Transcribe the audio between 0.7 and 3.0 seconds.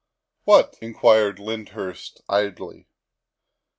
inquired Lyndhurst idly.